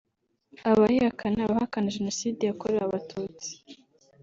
Abayihakana 0.69 1.39
(abahakana 1.47 1.93
Jenoside 1.95 2.41
yakorewe 2.43 2.81
abatutsi) 2.85 3.49